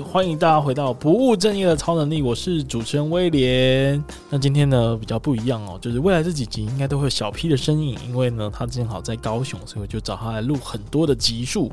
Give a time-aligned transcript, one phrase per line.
[0.00, 4.02] 欢迎大家回到不务正业的超能力，我是主持人威廉。
[4.30, 11.70] 那今天呢比较不一样哦，就是未来这几集应该都会有小 P 的身影，因为呢他正好在高雄，所以我就找他来录很多的集数。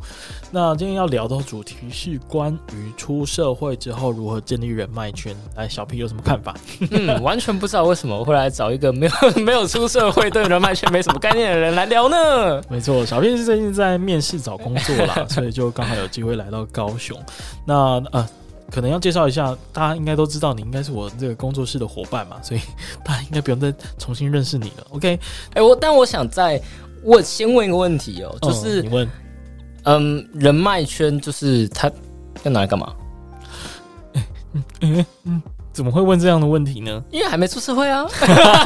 [0.51, 5.35] 那今天要聊的主题是关于出社会之后如何建立人脉圈。
[5.55, 6.55] 来，小 P 有什么看法？
[6.91, 12.61] 嗯，完全不知道为什么我会来找一个没有没有出社会、对人脉圈没什么概念的人来聊呢？
[12.69, 17.17] 没错，小 P 是最近在面试找工作啦， 所以就刚好有机会来到高雄。
[17.65, 18.29] 那呃，
[18.69, 22.61] 可能要介绍一下，大家应该都知道，你应该是我这个工作室的伙伴嘛，所以
[23.03, 24.87] 大家应该不用再重新认识你了。
[24.91, 25.19] OK？
[25.49, 26.61] 哎、欸，我但我想再
[27.03, 29.09] 问，先问一个问题哦，就是、嗯、你问，
[29.83, 31.91] 嗯，人脉圈就是他
[32.43, 32.93] 要拿来干嘛？
[34.13, 37.03] 嗯嗯嗯，嗯，怎么会问这样的问题呢？
[37.11, 38.05] 因为还没出社会啊。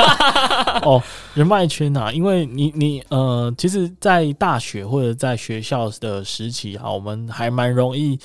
[0.82, 1.02] 哦，
[1.34, 8.20] 人脉圈啊，因为你你呃，其实，在大学或者在学校的时期啊，我们还蛮容易。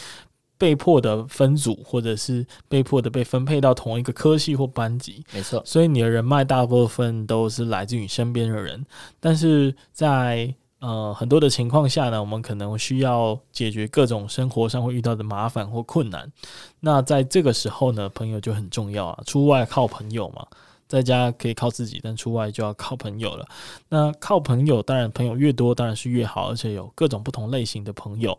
[0.61, 5.63] 被迫的分组，或者是被迫的被分配到同一个科系或班级，没错。
[5.65, 8.85] 所以你的人脉大部分都是来自于身边的人，
[9.19, 16.31] 但是在呃很多的情况下呢，我们可能需要解决各种生活上会遇到的麻烦或困难。
[16.79, 19.23] 那在这个时候呢，朋友就很重要啊。
[19.25, 20.47] 出外靠朋友嘛，
[20.87, 23.49] 在家可以靠自己，但出外就要靠朋友了。
[23.89, 28.39] 那靠朋友，当然朋友越多当然是越好，而且有各种不同类型的朋友。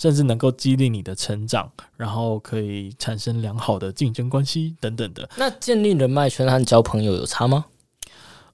[0.00, 5.28] 甚至能够激励你的成长，然后可以产生良好的竞争关系等等的。
[5.36, 7.66] 那建立人脉圈和交朋友有差吗？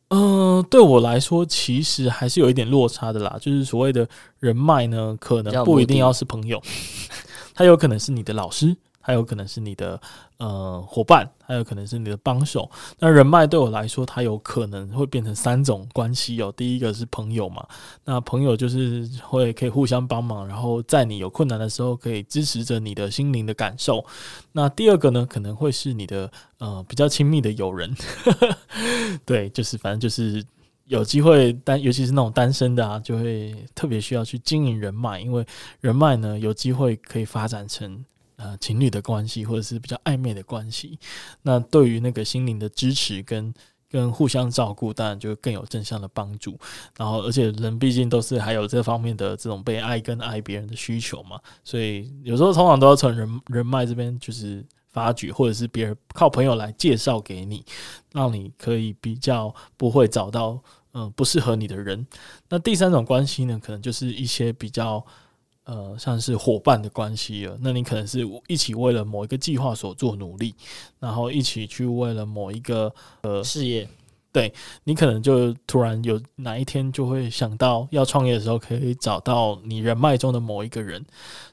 [0.09, 3.39] 嗯、呃，对我来说，其实还是有一点落差的啦。
[3.41, 4.09] 就是所谓的
[4.41, 6.61] 人脉呢，可能不一定要是朋友，
[7.55, 8.77] 他有可能是你的老师。
[9.07, 10.01] 还有可能是你的
[10.39, 12.69] 呃伙伴，还有可能是你的帮手。
[12.99, 16.53] 那人脉对我来说，它有可能会变成三种关系哦。
[16.57, 17.65] 第一个是朋友嘛，
[18.05, 24.05] 那朋友就是会可以互相帮忙，然后在你有困难的时候可以支持着你的心灵的感受。
[24.51, 26.29] 那第二个呢，可能会是你的
[26.59, 27.95] 呃比较亲密的友人。
[29.25, 30.45] 对，就是反正就是
[30.87, 35.47] 有机会单，尤其是那种单身的啊，就会特别需要去经营人脉，因为
[35.81, 38.05] 人脉呢有机会可以发展成。
[38.37, 40.99] 呃，情侣的关系或者是比较暧昧的关系，
[41.41, 43.55] 那对于那个心灵的支持跟
[43.89, 46.59] 跟互相照顾，当然就更有正向的帮助。
[46.99, 57.65] 然后，而且人毕竟都是还有这方面的这种被爱跟爱别人的需求嘛，所以有时候通常都要从人人脉这边就是发掘，或者是别人靠朋友来介绍给你，
[58.13, 62.07] 让你可以比较不会找到嗯、不适合你的人。
[62.51, 65.03] 那第三种关系呢，可能就是一些比较。
[65.67, 70.55] 呃，像是伙伴的关系了，那你可能是一起为了某一个计划所做努力，
[71.01, 73.89] 然后一起去为了某一个呃事业，
[74.33, 74.53] 对，
[74.85, 81.05] 你可能就突然有哪一天就会想到要创业的时候，可以找到你人脉中的某一个人。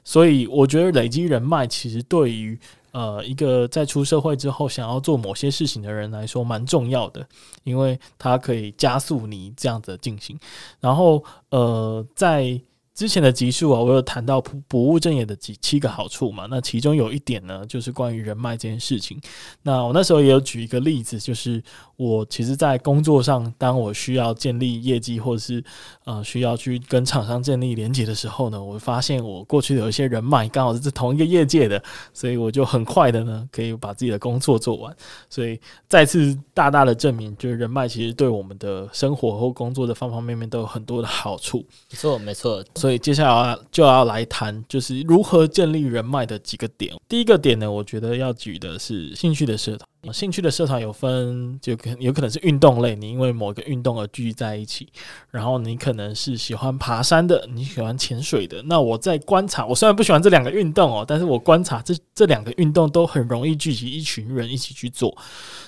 [0.04, 2.56] 所以我觉得累积人脉其实对于
[2.92, 7.26] 呃一个在出社会之后想要做某些事情的人来说蛮重要的，
[7.64, 10.38] 因为它可以加速你这样子的进行。
[10.78, 12.60] 然后呃在
[12.94, 19.20] 之前的集数啊，我有谈到不不务正业的几七个好处嘛，那其中有一点呢，就是关于人脉这件事情。
[19.62, 21.60] 那我那时候也有举一个例子，就是
[21.96, 25.62] 我其实，在工作上，当我需要建立业绩，或者是
[26.04, 31.82] 呃需要去跟厂商建立连接的时候呢，我发现我过去有一些人脉刚好是同一个业界的，
[32.12, 34.96] 所以我就很快的呢，可以把自己的工作做完。
[35.28, 41.58] 所以再次大大的证明，就是人脉其实对我们的生活或工作的方方面面都有很多的好处。
[41.90, 42.64] 没错，没错。
[42.84, 46.94] 所以接下来就要来谈，就是如何建立人脉的几个点。
[47.08, 49.88] 第一个点呢，我觉得要举的是兴趣的社团。
[50.12, 54.88] 兴趣的社团有分，就可有可能是运动类，你因为某一个运动而聚集在一起。
[55.30, 58.62] 然后你可能是喜欢爬山的，你喜欢潜水的。
[58.64, 65.16] 那我在观察，我虽然不喜欢这两个运动哦，但是我观察这这两个运动都很容易聚集一群人一起去做。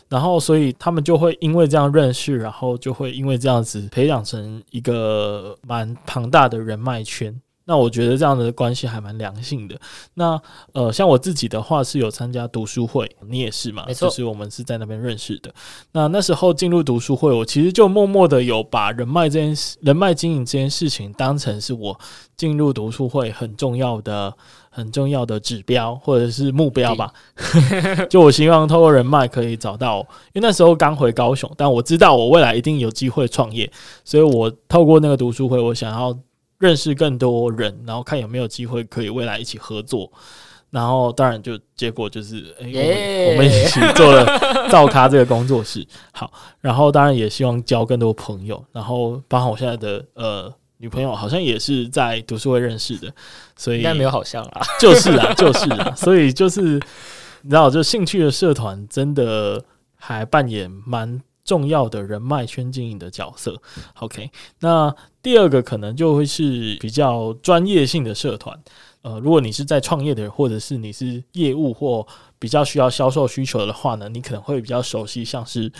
[0.09, 7.41] 然后所以他们就会因为这样认识，然后就会因为这样子培养成一个蛮庞大的人脉圈。
[7.69, 9.79] 那我觉得这样的关系还蛮良性的。
[10.15, 10.41] 那
[10.73, 13.85] 呃，像我自己的话是有参加读书会，你也是嘛？
[13.87, 15.53] 没错，就是我们是在那边认识的。
[15.91, 21.99] 那那时候进入读书会，我其实就默默的有把人脉这件事、人脉经营这件事情当成是我
[22.37, 24.33] 进入读书会很重要的、
[24.71, 27.13] 很重要的指标或者是目标吧。
[28.09, 29.99] 就我希望透过人脉可以找到，
[30.33, 33.69] 因为那时候刚回高雄，但我知道我未来一定有机会创业，
[34.05, 36.17] 所以我透过那个读书会，我想要。
[36.59, 40.11] 认识更多人，然后看有没有机会可以未来一起合作，
[40.71, 45.87] 然后当然就结果就是，哎、欸，我们我们一起做了造咖这个工作室。
[46.13, 53.13] 好，然后当然也希望交更多朋友，然后包括我现在的呃女朋友好像也是在读书会认识的，
[53.57, 56.61] 所以应该没有好像啊，就是啊， 就是啊，所以就是
[57.43, 59.63] 你知道，就兴趣的社团真的
[59.95, 63.59] 还扮演蛮重要的人脉圈经营的角色。
[64.01, 68.61] OK，那第二个可能就会是比较专业性的社团。
[69.03, 72.05] 呃，如果你是在创业的人，或者是你是业务或
[72.39, 75.73] 比较需要销售需求的话呢，你可能会比较熟悉，像是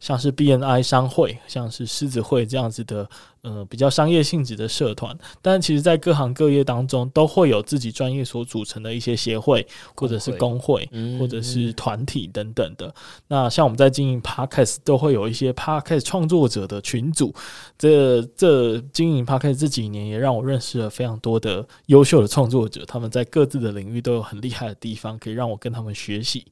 [0.00, 3.08] 像是 BNI 商会，像是狮子会这样子的。
[3.42, 9.66] 呃，比较商业性质的社团，但其实，在各行各业当中，都会有自己专业所组成的一些协会，
[9.96, 10.88] 或者是工会，
[11.18, 12.94] 或者是团体等等的。
[13.26, 17.34] 那像我们在经营 Podcast，都会有一些 Podcast 创作者的群组。
[17.76, 26.46] 这这经营 Podcast 这几年，也让我认识了非常多的优秀的创作者，他们在各自的领域都有很厉害的地方，可以让我跟他们学习。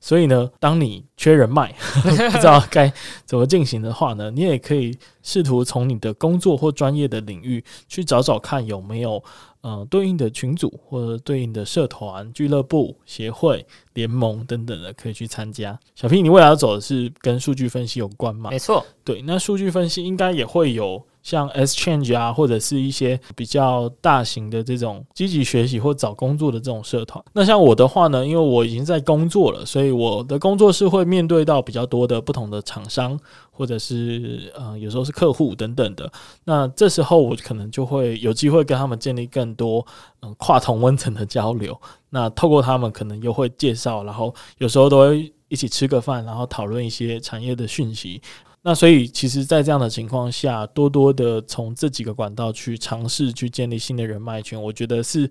[0.00, 2.92] 所以呢，当你缺人脉， 不知道该
[3.24, 4.96] 怎么进行的话呢，你也可以。
[5.26, 9.24] 试图从你的工作或专业的领域去找找看有没有
[9.62, 13.64] 呃对应的群组或者对应的社团、俱乐部、协会、
[13.94, 15.80] 联盟等等的可以去参加。
[15.94, 18.50] 小 P，你未来要走的是跟数据分析有关吗？
[18.50, 21.02] 没错，对，那数据分析应该也会有。
[21.24, 27.24] 像 Exchange 啊，或者是一些比较大型的这种积极学习或找工作的这种社团。
[27.32, 33.18] 那像我的话呢，因为我已经在工作了，所以我的工作是会面对到比较多的不同的厂商，
[33.50, 36.12] 或者是呃有时候是客户等等的。
[36.44, 39.84] 那这时候我可能就会有机会跟他们建立更多
[40.20, 41.74] 嗯、跨同温层的交流。
[42.10, 48.20] 那透过他们可能又会介绍，然后有时候都会一起吃个饭，然后讨论一些产业的讯息。
[48.66, 55.28] 那所以，其实，在这样的情况下，多多的从这几个管道去尝试去建立新的人脉圈，我觉得是，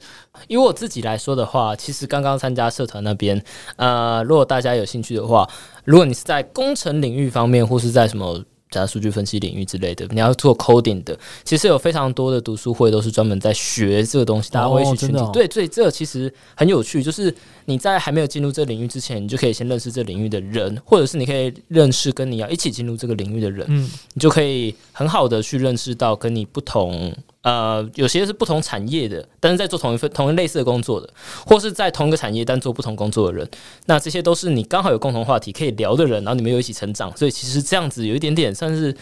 [0.47, 3.43] 因为我自己来说的话，其实刚刚参加社团那边，
[3.77, 5.49] 呃，如果大家有兴趣的话，
[5.83, 8.45] 如果你是在工程领域方面，或是在什么。
[8.73, 15.23] 加数据分析领域之类的，你要做 coding 的，其实有非常多的读书会都是专门在学这个东西，大家会一起群体。
[15.31, 17.33] 对，所以这其实很有趣，就是
[17.65, 27.13] 你在还没有进入这个领域之前，你就可以先认识这领域的人，或者是你可以认识跟你要一起进入这个领域的人，嗯，你就可以很好的去认识到跟你不同。
[27.43, 31.07] 呃，有些是不同产业的，但是在做同一份同一类似的工作的，
[31.45, 33.47] 或是在同一个产业但做不同工作的人，
[33.85, 38.95] 那这些都是你刚好有共同话题可以聊的人，然后你们又一起成长，所以其实这样子有一点点算是。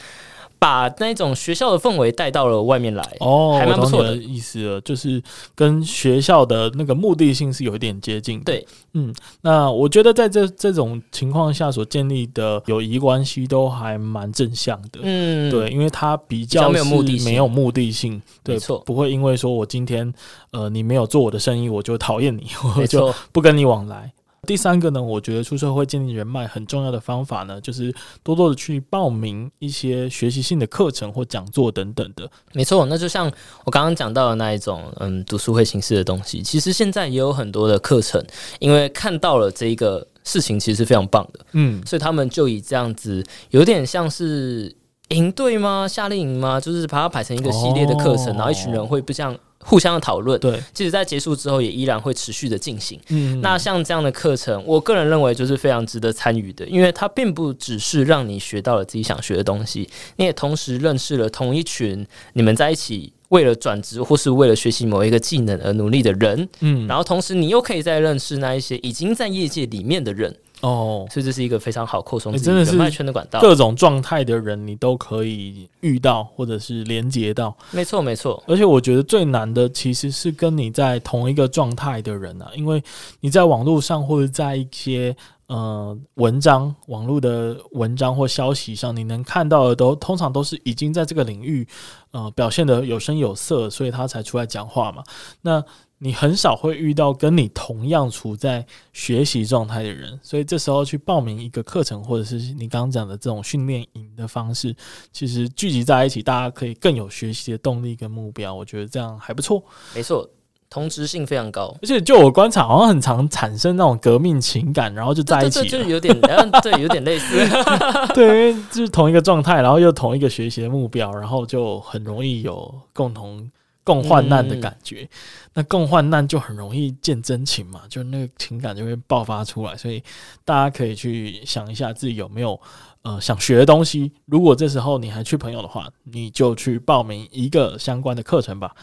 [0.62, 5.20] 把那种学校的氛围带到了外面来哦，还蛮不错的意思了，就是
[5.56, 8.40] 跟学校的那个目的性是有一点接近。
[8.42, 8.64] 对，
[8.94, 9.12] 嗯，
[9.42, 15.00] 那我觉得在这这种情况下所建立的友谊关系都还蛮正向的。
[15.02, 20.14] 嗯，对，因为它比较没有目的性，没有目的性，对，没错，不会因为说我今天
[20.52, 22.46] 呃你没有做我的生意，我就讨厌你，
[22.78, 24.14] 我就不跟你往来。
[24.48, 27.94] 第三个呢，我觉得出社会建立人脉很重要的方法呢，就是
[28.24, 32.28] 多多的去报名一些学习性的课程或讲座等等的。
[32.52, 33.32] 没错，那就像
[33.66, 38.20] 我刚刚讲到的那一种，嗯，读书会形式的东西，其实现在也有很多的课程，
[38.60, 44.76] 因为看到了这一个事情其实是非常棒的，嗯，所以他们就以这样子，有点像是
[45.10, 45.88] 营队吗？
[45.88, 46.60] 夏令营吗？
[46.60, 49.38] 就是把它排成一个系列的课程，哦、然后一群人会不像。
[49.64, 53.00] 互相的讨论，对，即使在结束之后也依然会持续的进行。
[53.10, 66.48] 嗯，那像这样的课程，我个人认为就是非常值得参与的，因为它并不只是让你学到了自己想学的东西，你也同时认识了同一群你们在一起为了转职或是为了学习某一个技能而努力的人。
[66.60, 70.36] 嗯，然后同时你又可以再认识那一些已经在业界里面的人。
[70.62, 77.56] 哦，所以这是一个非常好扩充自己人脉圈的管道，各种状态的人你都可以遇到或者是连接到。
[77.72, 78.42] 没错，没错。
[78.48, 82.84] 而且我觉得最难的其实是跟你在同一个状态的人啊，因为
[83.20, 85.16] 你在网络上或者在一些
[85.48, 91.68] 呃文章、网络的文章或消息上，你能看到的都通常都是已经在这个领域
[92.12, 95.04] 呃表现得有声有色，所以他才出来讲话嘛。
[95.42, 95.64] 那
[96.04, 104.76] 你很少会遇到跟你同样处在学习状态的人，所以这时候去报名一个课程，或者是你刚刚讲的这种训练营的方式，
[105.14, 108.52] 其实聚集在一起，大家可以更有学习的动力跟目标。
[108.52, 109.64] 我觉得这样还不错。
[109.94, 110.28] 没错，
[110.72, 116.20] 同质性非常高，而且就我观察，好像很常产生那种革命情感，然后就在一起，就是有点，
[116.64, 117.38] 对， 有点类似，
[118.16, 123.48] 对，就是同一个状态，然后又同一个学习的目标，然后就很容易有共同。
[123.84, 125.10] 共患难的感觉，嗯、
[125.56, 130.04] 那共患难就很容易见真情嘛，就那个情感就会爆发出来，所以
[130.46, 132.60] 大家可以去想一下自己有没有
[133.02, 134.12] 呃想学的东西。
[134.26, 138.76] 如果这时候你还缺朋友的话，你就去报名一个相关的课程吧。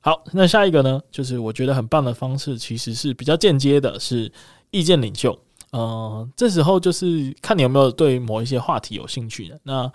[0.00, 4.30] 好，那下一个呢，就是我觉得很棒的方式，其实是比较间接的，是
[4.70, 5.36] 意见领袖。
[5.70, 9.58] 呃，这时候就是看你有没有对某一些话题有兴趣的。
[9.62, 9.90] 那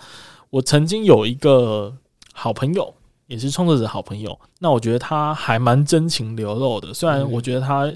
[0.50, 1.96] 我曾经有一个
[2.34, 2.94] 好朋友。
[3.32, 4.38] 也是创作者好朋友。
[4.60, 7.90] 那我觉得他还蛮真情流露的，虽然我觉得他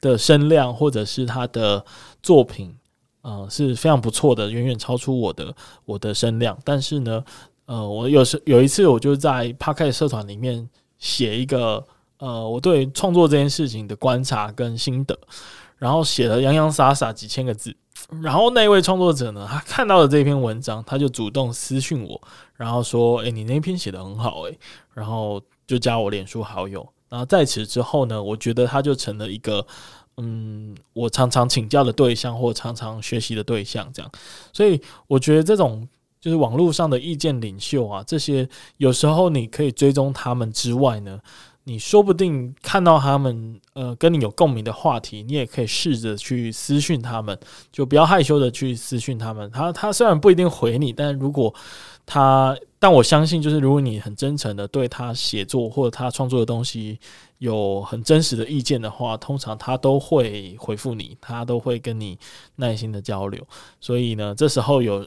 [0.00, 1.84] 的声量或者是他的
[2.22, 2.74] 作品，
[3.22, 5.54] 呃，是非常不错的，远远超出我的
[5.84, 6.58] 我的声量。
[6.64, 7.24] 但是呢，
[7.66, 10.68] 呃，我有时有一次我就在 Podcast 社团里面
[10.98, 11.86] 写一个
[12.18, 15.16] 呃，我对创作这件事情的观察跟心得，
[15.78, 17.74] 然后写了洋洋洒洒几千个字。
[18.22, 22.20] 然后那位创作者呢，他看到了这篇文章，他就主动私讯我，
[22.56, 24.58] 然后说：“诶，你那篇写得很好，诶。”
[24.92, 26.86] 然后就加我脸书好友。
[27.08, 29.64] 然后在此之后呢，我觉得他就成了一个，
[30.16, 34.10] 嗯，我常常请教的对象，或常常学习的对象，这样。
[34.52, 35.88] 所以我觉得这种
[36.20, 41.20] 就是网络上的意见领袖啊，这些有时候你可以追踪他们之外呢。
[41.64, 47.38] 你说不定看到他们，呃，跟你有共鸣的话题，你也可以试着去私讯他们，
[47.70, 49.48] 就不要害羞的去私讯他们。
[49.50, 51.54] 他他虽然不一定回你，但如果
[52.06, 56.98] 他，但我相信，就是如果你很真诚的对他写作或者他创作的东西
[57.38, 62.18] 有很真实的意见的话，通常他都会回复你，他都会跟你
[62.56, 63.46] 耐心的交流。
[63.80, 65.06] 所以呢，这时候有。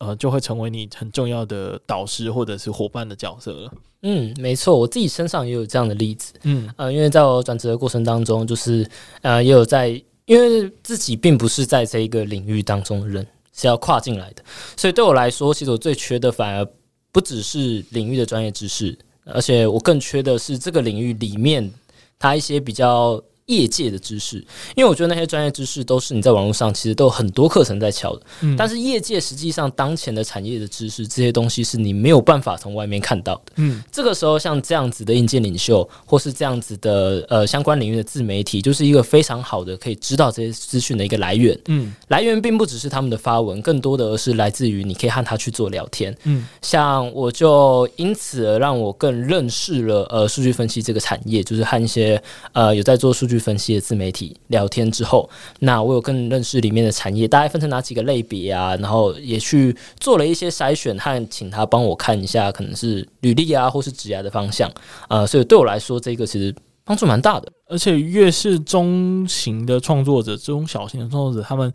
[0.00, 3.72] 呃，就会成为你很重要的导师或者是伙伴的角色了。
[4.02, 6.32] 嗯，没错，我自己身上也有这样的例子。
[6.44, 8.88] 嗯，呃，因为在我转职的过程当中，就是
[9.20, 9.88] 呃，也有在，
[10.24, 14.42] 因为自己并不是在这一个领域当中的人，是要跨进来的，
[14.74, 16.66] 所以对我来说，其实我最缺的反而
[17.12, 21.70] 不只是领域的专业知识，而且我更缺的是这个领域里面
[22.18, 23.22] 它一些比较。
[23.50, 24.36] 业界的知识，
[24.76, 53.39] 因为我觉得那些专业知识都是你在网络上其实都有很多课程在教的，嗯，但是业界实际上当前的产业的知识，这些东西是你没有办法从外面看到的，嗯，这个时候像这样子的硬件领袖，或是这样子的呃相关领域的自媒体，就是一个非常好的可以知道这些资讯的一个来源，嗯，来源并不只是他们的发文，更多的而是来自于你可以和他去做聊天，嗯，像我就因此而让我更认识了呃数据分析这个产业，就是和一些呃有在做数据。
[53.40, 55.28] 分析的自媒体聊天之后，
[55.58, 58.76] 那我有更认识里面的产业，大概分成哪几个类别啊？
[58.76, 64.68] 然后也去做了一些筛选，和请他帮我看一下，可能是履历啊，或是职涯的方向
[65.08, 65.26] 啊、呃。
[65.26, 66.54] 所以对我来说，这个其实
[66.84, 67.50] 帮助蛮大的。
[67.66, 71.72] 而且越是中型的创作者，中小型的创作者，他们。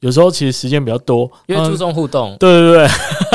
[0.00, 2.88] 有时候其实时间比较多，因为注重互动，对对对，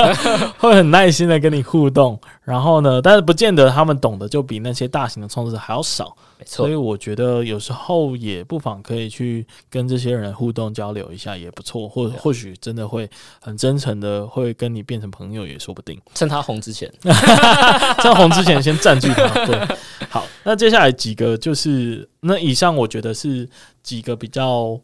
[0.58, 2.18] 会很耐心的跟你互动。
[2.42, 6.66] 然后呢，但是不见得他们懂得就比那些大型的创作者还要少，没错。
[6.66, 11.88] 所以我觉得有时候也不妨可以去跟这些人互动交流一下，也不错。
[11.88, 13.10] 或或许真的会
[13.42, 16.00] 很真诚的会跟你变成朋友，也说不定。
[16.14, 16.92] 趁他红之前，
[18.02, 19.46] 趁红之前先占据他。
[19.46, 19.78] 对，
[20.10, 23.50] 好，那接下来几个就是那以上，我觉得是
[23.82, 24.80] 几个比较。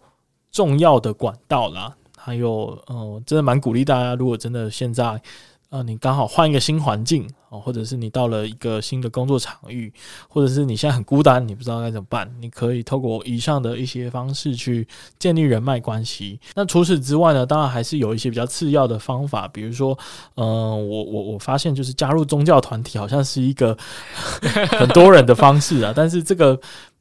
[0.51, 5.22] 重要的管道啦，还有，呃，真的蛮鼓励大家，如果真的现在，
[5.69, 9.93] 呃，你刚好换一个新环境，哦，或者是你到了一个新的工作场域，
[10.27, 14.88] 或者是你现在很孤单，你不知道该怎么办，你可以透过以上的一些方式去
[15.19, 16.39] 建立人脉关系。
[16.55, 19.95] 那除此之外呢，当然还是有一些比较次要的方法，比如说，
[20.33, 23.77] 嗯、我我我发现就是加入宗教团体，好像是一个
[24.75, 26.59] 很多人的方式啊，但是这个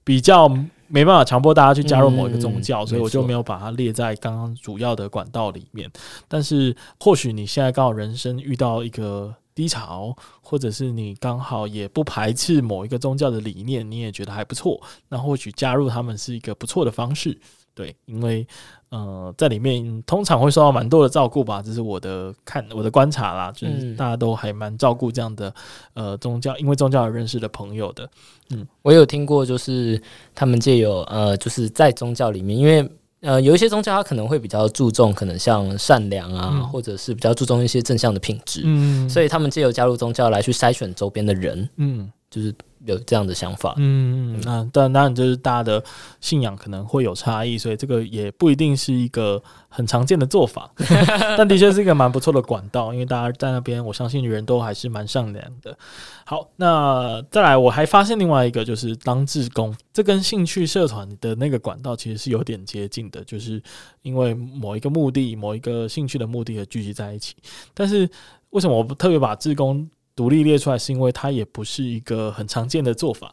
[0.08, 0.50] 比较。
[0.90, 5.86] 没办法强迫大家去加入某一个宗教，嗯、所以我就没有把它列在刚刚主要的管道里面。
[6.26, 17.38] 但是或许你现在刚好人生遇到一个低潮，或者是你刚好也不排斥某一个宗教的理念，你也觉得还不错，那或许加入他们是一个不错的方式。
[17.78, 18.44] 对，因为
[18.88, 25.54] 呃，在里面通常会受到蛮多的照顾吧，这是我的看我的观察啦，就是大家都还蛮照顾这样的
[25.94, 28.10] 呃宗教，因为宗教而认识的朋友的。
[28.50, 30.02] 嗯，我有听过，就是
[30.34, 42.54] 他们借由呃，就是在宗教里面，因为呃，有一些宗教它可能会比较注重，可能像善良啊，嗯、或者是比较注重一些正向的品质，嗯，所以他们借由加入宗教来去筛选周边的人，嗯，就是。
[42.86, 45.82] 有这样的想法，嗯，那当然就是大家的
[46.20, 50.70] 信仰可能会有差异，所以这个也不一定是一个很常见的做法，
[51.36, 55.76] 但的确是一个蛮不错的管道，因为大家在那边，我相信人都还是蛮善良的。
[56.24, 63.60] 好，那再来，我还发现另外一个就是当志工，这跟兴趣社团的那个管道其实是有点接近的，就是
[64.02, 67.34] 因为某一个目的、某一个兴趣的目的而聚集在一起。
[67.74, 68.08] 但是
[68.50, 73.32] 为什么我不特别把志工独立列出来，是因为它也不是一个很常见的做法，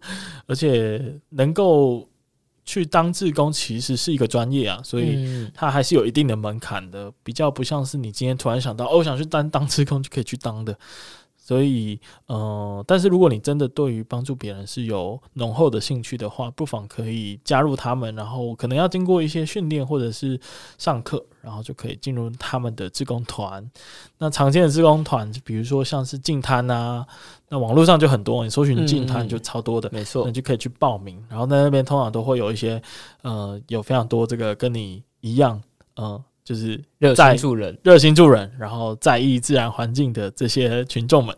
[0.46, 2.06] 而且能够
[2.66, 10.78] 去当志工，其实是一个专业啊，所以它还是有一定的门槛的，比较不像是你今天突然想到，哦，我想去当当志工就可以去当的。
[11.46, 20.40] 所以，呃，但是如果你真的对于帮助别人是有浓厚的兴趣的话，不妨可以加入他们，然后可能要经过一些训练或者是
[20.76, 23.64] 上课，然后就可以进入他们的志工团。
[24.18, 27.06] 那常见的志工团，比如说像是净滩啊，
[27.48, 31.24] 那网络上就很多，你搜寻净滩就超多的，没错，那就可以去报名。
[31.28, 32.82] 然后在那边通常都会有一些，
[33.22, 35.62] 呃，有非常多这个跟你一样，
[35.94, 36.20] 呃。
[36.46, 41.36] 就是热心助人，热心助人，然后在意自然环境的这些群众们，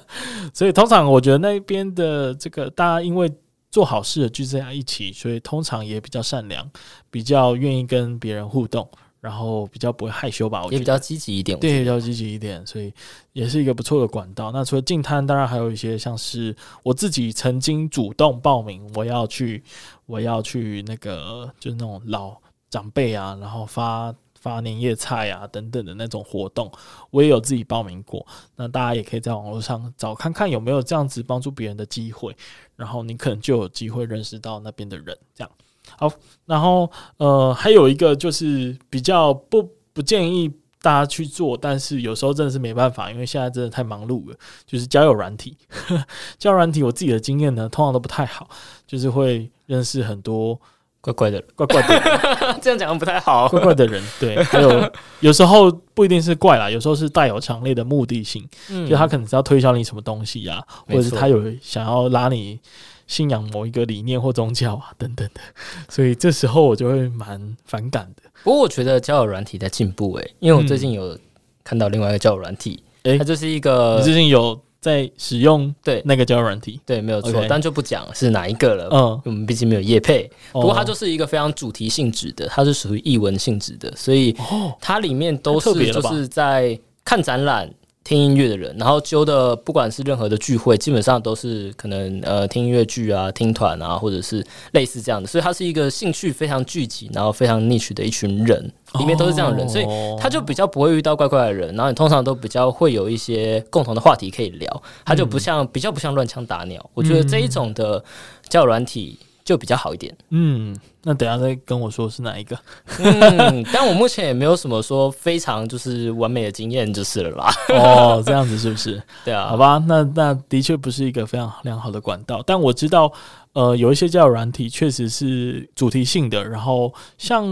[0.52, 3.32] 所以通常我觉得那边的这个大家因为
[3.70, 6.70] 做好事的聚在一起，所以通常也比较善良，
[7.10, 8.86] 比较愿意跟别人互动，
[9.22, 12.92] 然后比较不会害羞吧，我觉得也比较积极一点，对，比较积极一点，所以
[13.32, 14.52] 也是一个不错的管道。
[14.52, 19.64] 那除了净滩，当然还有一些像是我自己曾经主动报名，我要去，
[20.04, 22.36] 我要去那个就是那种老
[22.68, 24.14] 长辈啊，然后发。
[24.40, 26.72] 发年夜菜啊等等的那种活动，
[27.10, 28.26] 我也有自己报名过。
[28.56, 32.34] 那大家也可以在网络上找看看有没有这样子帮助别人的机会，
[32.74, 35.16] 然后你可能就有机会认识到那边的人。
[35.34, 35.50] 这样
[35.98, 36.10] 好，
[36.46, 44.36] 然后呃还有一个就是比较不不建议大家去做，但是有时候真的是没办法，因为现在真的太忙碌了。
[44.64, 45.56] 就是交友软体，
[46.38, 48.48] 交友软体我自己的经验呢，通常都不太好，
[48.86, 50.58] 就是会认识很多。
[51.00, 53.48] 怪怪的，怪怪的， 这样讲不太好。
[53.48, 62.60] 怪怪的人，对，还有有时候不一定是怪啦，有时候是带有强烈的目的性，嗯，就他可能是要推销你什么东西呀、啊，或者是他有想要拉你
[63.06, 65.40] 信仰某一个理念或宗教啊等等的，
[65.88, 68.30] 所以这时候我就会蛮反感的。
[68.44, 71.18] 不过我觉得交友软体在进步诶、欸，因为我最近有
[71.64, 74.60] 看到另外一个交友软体，诶、嗯，它就是一个你最近有。
[74.80, 76.02] 在使用对。
[76.04, 78.88] 那个交友软体，对，没有错，但就不讲是哪一个了。
[78.92, 84.34] 嗯，我们毕竟没有业配，不过它就是一个非常主题性质的，它是属于译文性质的，所以
[84.80, 87.72] 它里面都是就是在看展览。
[88.02, 99.86] 听音乐的人，然后揪的不管是任何的聚会，基本上都是可能呃听音乐剧啊、听团啊，或者是类似这样的，所以它是一个兴趣非常聚集，然后非常 niche 的一群人，里面都是这样的人，所以
[100.18, 108.02] 他就比较不会遇到怪怪的人，然后你通常都比较会有一些共同的话题可以聊，他就不像比较不像乱枪打鸟，我觉得这一种的
[108.48, 109.18] 交友软体。
[109.42, 110.16] 就比较好一点。
[110.28, 112.56] 嗯，那等下再跟我说是哪一个。
[112.98, 117.52] 嗯，但我目前也没有什么说非常就是完美的经验就是了啦。
[117.70, 119.02] 哦，这样子是不是？
[119.24, 122.40] 对啊，好吧，那那的确不是一个非常良好的管道。
[122.46, 123.12] 但我知道，
[123.54, 126.44] 呃，有一些交友软体确实是主题性的。
[126.44, 127.44] 然后，像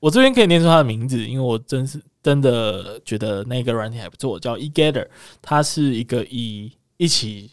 [0.00, 5.06] 我这边可以念出它的名字，因为我真是真的觉得那个软体还不错，叫 eGather，
[5.42, 7.50] 它是一个以一起。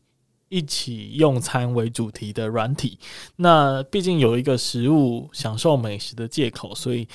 [0.47, 2.99] 一起用餐为主题的软体，
[3.37, 7.05] 那毕竟有一个食物享受美食的借口，所以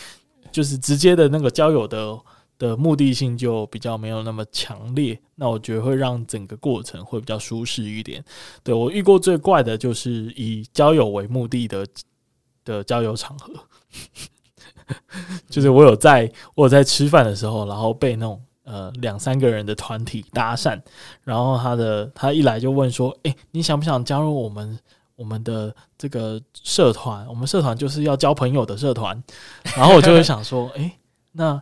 [0.50, 2.18] 就是直接的那个交友的
[2.58, 5.18] 的目的性就比较没有那么强烈。
[5.36, 8.22] 那我觉得会让整个过程会比较舒适一点。
[8.64, 11.86] 对，我遇过最怪的就是以交友为目的的
[12.64, 13.54] 的交友场合，
[15.48, 18.40] 就是我有在我有在吃饭的时候，然后被那种。
[18.62, 20.80] 呃，两三个人的团体搭讪，
[21.24, 24.78] 然后他的他一来就问说：“诶，你想不想加入我们
[25.16, 27.26] 我们的这个社团？
[27.26, 29.20] 我们社团就是要交朋友的社团。”
[29.76, 30.92] 然后我就会想说：“诶，
[31.32, 31.60] 那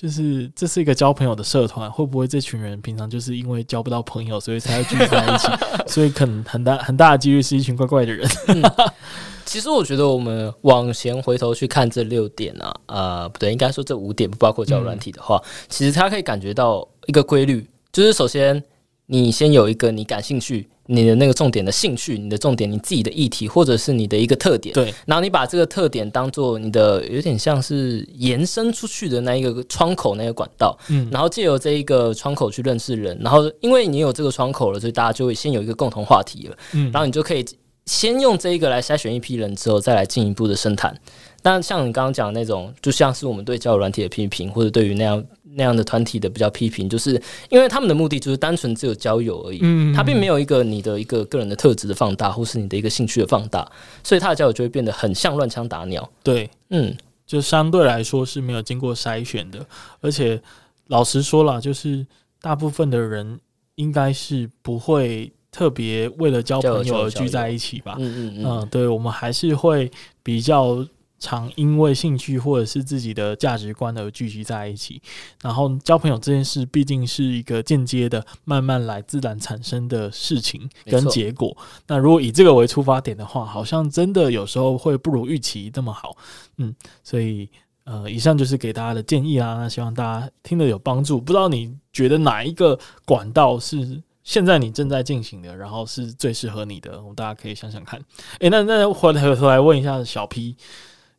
[0.00, 5.48] 就是这是一个交朋友的社团，会不会这群人平常就是因为交不到朋友，所以才要聚在一起？
[5.92, 8.30] 所以可能很大很大的几率是一群怪怪的人。
[8.46, 8.62] 嗯
[9.44, 18.62] ”其实我觉得，我们往前回头去看这六点啊，呃，不对，应该说这五点不包括交友软体的话，嗯、其实他可以感觉到一个规律，就是首先
[19.10, 37.44] 你先有一个你感兴趣、你的那个重点的兴趣、你的重点、你自己的议题，或者是你的一个特点，对，然后你把这个特点当做你的有点像是延伸出去的那一个窗口、那个管道，嗯，然后借由这一个窗口去认识人，然后因为你有这个窗口了，所以大家就会先有一个共同话题了，嗯，然后你就可以。
[37.86, 40.94] 先用这一个来筛选一批人之后，再来进一步的深谈。
[41.40, 53.70] 但像你刚刚讲的那种，就像是我们对交友软体的批评，或者对于那样那样的团体的比较批评，就是因为他们的目的就是单纯只有交友而已，嗯，他并没有一个你的一个个人的特质的放大，或是你的一个兴趣的放大，
[54.02, 56.08] 所以他的交友就会变得很像乱枪打鸟。
[56.22, 59.64] 对，嗯，就相对来说是没有经过筛选的，
[60.00, 60.40] 而且
[60.86, 62.06] 老实说了，就是
[62.40, 63.38] 大部分的人
[63.76, 65.32] 应该是不会。
[65.50, 69.90] 特别为了交朋友而聚在一起吧，嗯嗯嗯，嗯，对，我们还是会
[70.22, 70.86] 比较
[71.18, 75.00] 常因为兴趣或者是自己的价值观而聚集在一起。
[75.42, 81.56] 然后交朋友这件事毕竟是一个间接的、慢慢来、自然产生的事情跟结果。
[81.86, 86.16] 那如果以这个为出发点的话，好像真的有时候会不如预期这么好。
[86.56, 87.48] 嗯，所以
[87.84, 89.54] 呃，以上就是给大家的建议啦。
[89.54, 91.20] 那希望大家听得有帮助。
[91.20, 94.02] 不知道你觉得哪一个管道是？
[94.24, 97.98] 现在你正在进行的，然后是最适合你的，我们大家可以想想看。
[98.40, 100.54] 诶，那那回来回来问一下小 P，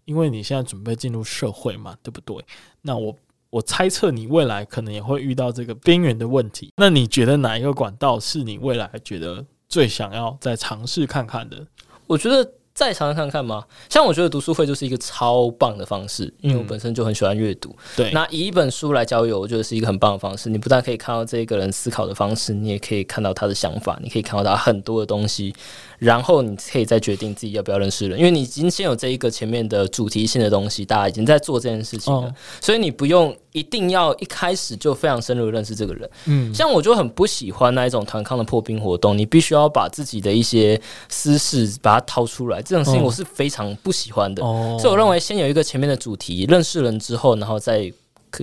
[0.09, 2.43] 因为你现在准备进入社会嘛，对不对？
[2.81, 3.15] 那我
[3.51, 6.73] 我猜测你未来可能也会遇到这个边缘的问题。
[6.77, 11.63] 那你觉得哪一个管道是你未来觉得最想要再尝试看看的？
[12.07, 12.53] 我觉得。
[12.71, 13.65] 再尝试看看嘛？
[13.89, 17.75] 像我觉得读书会就是一个超棒的方式，因为我本身就很喜欢阅读。
[17.93, 20.49] 对，那以一本书来交友，我觉得是一个很棒的方式。
[20.49, 25.53] 你不但可以看到这个人思考的方式，你也可以看到他的想法，你可以看到他很多的东西。
[25.99, 36.09] 然后你可以再决定自己要不要认识人，因为你已经先有这一个前面的主题性的东西，大家已经在做这件事情了，哦、所以你不用一定要一开始就非常深入认识这个人。
[36.25, 44.41] 嗯，像我就很不喜欢那一种团康的破冰活动，你必须要把自己的一些私事把它掏出来，这种事情我是非常不喜欢的。
[44.41, 47.91] 哦，所以我认为先有一个前面的主题，认识人之后，然后再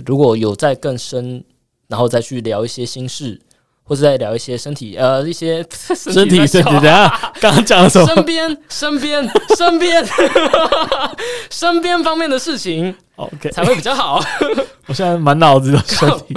[0.05, 1.43] 如果有再更深，
[1.87, 3.41] 然后再去聊一些心事。
[3.87, 7.09] 或者在聊一些身体，呃，一些 身体身体怎样？
[7.39, 8.07] 刚刚讲的什么？
[8.07, 10.05] 身边、身边、 身边、
[11.49, 14.21] 身边方面的事情，OK，才会比较好。
[14.87, 16.35] 我现在满脑子的身体。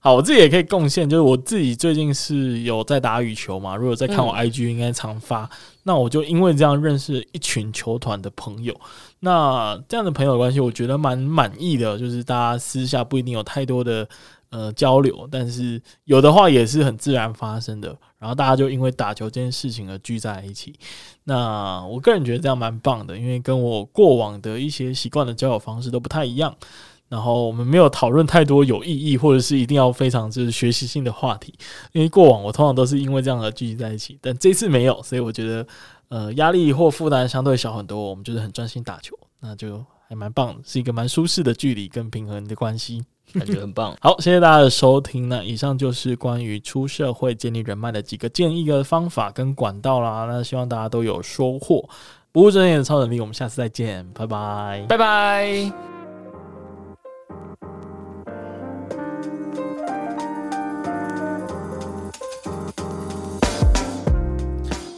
[0.00, 3.76] 好，我自己也可以贡献，就是我自己最近是有在打羽球嘛。
[3.76, 5.42] 如果在看我 IG，应该常发。
[5.42, 5.48] 嗯、
[5.84, 8.74] 那我就因为这样认识一群球团的朋友。
[9.20, 11.98] 那这样的朋友关系，我觉得蛮满意的。
[11.98, 14.08] 就是大家私下不一定有太多的
[14.50, 17.96] 呃交流，但是有的话也是很自然发生的。
[18.18, 20.78] 然后大家就因为打球这件事情而聚在一起。
[21.24, 26.56] 那我个人觉得这样蛮棒的，因为跟我过往的一些习惯的交友方式都不太一样。
[27.12, 31.52] 然后我们没有讨论太多有意义或者是一定要非常就是学习性的话题，
[31.92, 35.66] 因为过往我通常都是因为这样而聚集在一起，但这次没有，所以我觉得。
[36.08, 43.96] 呃，压力或负担相对小很多，我们就是很专心打球，那就还蛮棒的，是一个蛮舒适的距离跟平衡的关系，感觉很棒。
[44.02, 45.30] 好，谢谢大家的收听。
[45.30, 50.26] 那以上就是关于出社会建立人脉的几个建议的方法跟管道啦。
[50.28, 51.88] 那希望大家都有收获。
[52.30, 55.91] 不务正业的超能力，我们下次再见，拜拜，拜拜。